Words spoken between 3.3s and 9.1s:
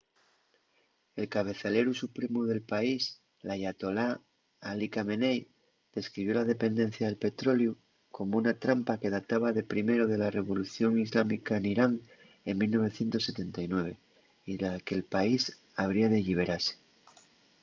l’ayatolá ali khamenei describió la dependencia del petroleu como una trampa”